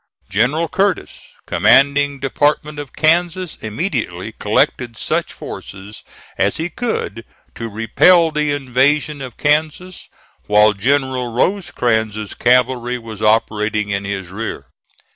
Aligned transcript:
General 0.31 0.67
Curtis, 0.67 1.21
commanding 1.45 2.17
Department 2.17 2.79
of 2.79 2.91
Kansas, 2.95 3.55
immediately 3.61 4.31
collected 4.31 4.97
such 4.97 5.31
forces 5.31 6.01
as 6.39 6.57
he 6.57 6.69
could 6.71 7.23
to 7.53 7.69
repel 7.69 8.31
the 8.31 8.49
invasion 8.51 9.21
of 9.21 9.37
Kansas, 9.37 10.09
while 10.47 10.73
General 10.73 11.31
Rosecrans's 11.31 12.33
cavalry 12.33 12.97
was 12.97 13.21
operating 13.21 13.89
in 13.89 14.03
his 14.03 14.29
rear. 14.29 14.69